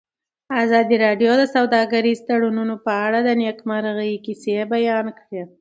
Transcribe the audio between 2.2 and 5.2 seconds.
تړونونه په اړه د نېکمرغۍ کیسې بیان